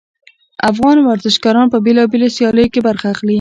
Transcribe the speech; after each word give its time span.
افغان 0.71 0.97
ورزشګران 1.01 1.67
په 1.73 1.77
بیلابیلو 1.85 2.33
سیالیو 2.35 2.71
کې 2.73 2.81
برخه 2.87 3.07
اخلي 3.13 3.29